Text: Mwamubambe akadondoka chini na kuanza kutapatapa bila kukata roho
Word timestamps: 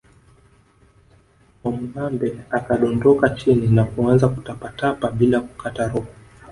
Mwamubambe 1.63 2.29
akadondoka 2.57 3.29
chini 3.29 3.67
na 3.67 3.83
kuanza 3.83 4.27
kutapatapa 4.29 5.11
bila 5.11 5.39
kukata 5.39 5.87
roho 5.87 6.05